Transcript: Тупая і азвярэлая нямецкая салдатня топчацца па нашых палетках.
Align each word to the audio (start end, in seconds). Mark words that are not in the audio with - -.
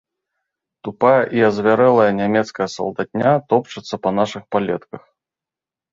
Тупая 0.87 1.19
і 1.39 1.43
азвярэлая 1.49 2.09
нямецкая 2.21 2.67
салдатня 2.79 3.31
топчацца 3.53 3.95
па 4.07 4.17
нашых 4.19 4.43
палетках. 4.57 5.01